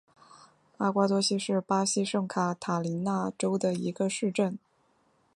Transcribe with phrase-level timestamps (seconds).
[0.77, 4.57] 阿瓜多西是巴西圣卡塔琳娜州的一个市镇。